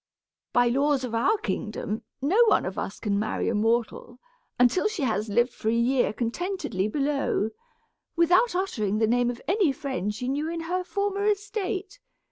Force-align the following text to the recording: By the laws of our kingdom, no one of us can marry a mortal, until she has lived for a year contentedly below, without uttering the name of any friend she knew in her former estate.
By 0.51 0.67
the 0.71 0.79
laws 0.79 1.03
of 1.03 1.13
our 1.13 1.37
kingdom, 1.37 2.01
no 2.23 2.43
one 2.47 2.65
of 2.65 2.75
us 2.79 2.99
can 2.99 3.19
marry 3.19 3.49
a 3.49 3.53
mortal, 3.53 4.17
until 4.59 4.87
she 4.87 5.03
has 5.03 5.29
lived 5.29 5.53
for 5.53 5.69
a 5.69 5.75
year 5.75 6.11
contentedly 6.11 6.87
below, 6.87 7.51
without 8.15 8.55
uttering 8.55 8.97
the 8.97 9.05
name 9.05 9.29
of 9.29 9.43
any 9.47 9.71
friend 9.71 10.11
she 10.15 10.27
knew 10.27 10.49
in 10.49 10.61
her 10.61 10.83
former 10.83 11.25
estate. 11.27 11.99